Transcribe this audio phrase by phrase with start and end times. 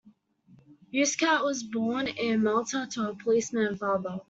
[0.91, 4.19] Muscat was born in Malta to a policeman father.